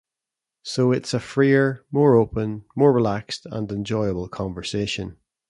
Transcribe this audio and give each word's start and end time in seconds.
So 0.63 0.91
it's 0.91 1.13
a 1.13 1.19
freer, 1.19 1.85
more 1.91 2.15
open, 2.15 2.65
more 2.75 2.91
relaxed 2.91 3.45
and 3.45 3.71
enjoyable 3.71 4.27
conversation. 4.29 5.17